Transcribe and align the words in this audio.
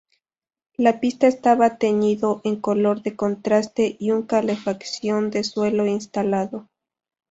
La 0.77 0.99
pista 0.99 1.27
estaba 1.27 1.77
teñido 1.77 2.41
en 2.43 2.55
color 2.55 3.03
de 3.03 3.15
contraste 3.15 3.97
y 3.99 4.09
un 4.09 4.23
calefacción 4.23 5.29
de 5.29 5.43
suelo 5.43 5.85
instalado. 5.85 6.67